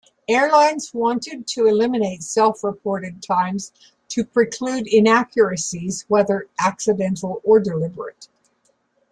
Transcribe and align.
Airlines 0.27 0.95
wanted 0.95 1.45
to 1.49 1.67
eliminate 1.67 2.23
self-reported 2.23 3.21
times 3.21 3.71
to 4.07 4.25
preclude 4.25 4.87
inaccuracies, 4.87 6.05
whether 6.07 6.47
accidental 6.59 7.39
or 7.43 7.59
deliberate. 7.59 8.27